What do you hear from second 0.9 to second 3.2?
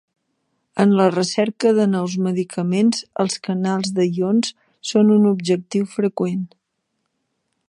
la recerca de nous medicaments,